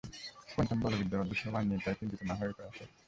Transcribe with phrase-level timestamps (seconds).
[0.47, 2.83] Quantum বলবিদ্যার অদ্ভুত সব আইন নিয়ে তাই চিন্তিত না হয়ে উপায় আছে?